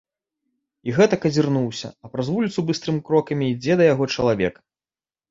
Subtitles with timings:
[0.89, 4.57] І гэтак азірнуўся, а праз вуліцу быстрымі крокамі ідзе да яго чалавек.